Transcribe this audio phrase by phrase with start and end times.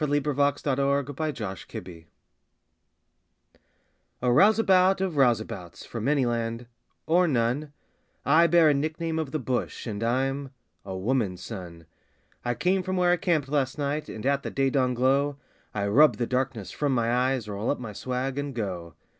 [0.03, 2.05] THE BALLAD OF THE ROUSEABOUT
[4.23, 6.65] A rouseabout of rouseabouts, from any land
[7.05, 7.71] or none
[8.25, 10.49] I bear a nick name of the bush, and I'm
[10.83, 11.85] a woman's son;
[12.43, 15.37] I came from where I camp'd last night, and, at the day dawn glow,
[15.71, 18.95] I rub the darkness from my eyes, roll up my swag, and go.